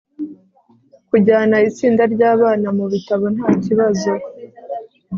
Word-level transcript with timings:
kujyana 1.09 1.55
itsinda 1.69 2.03
ryabana 2.13 2.67
mubitabo 2.77 3.25
ntakibazo 3.35 4.11